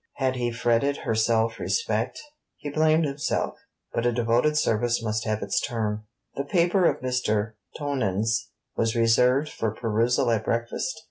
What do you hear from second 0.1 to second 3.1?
Had he fretted her self respect? He blamed